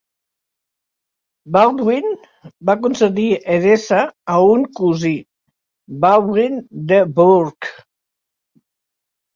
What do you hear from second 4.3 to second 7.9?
a un cosí, Baldwin de Bourcq.